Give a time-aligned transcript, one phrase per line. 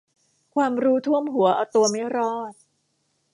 [0.53, 2.53] ความรู้ท่วมหัวเอาตัวไม่รอด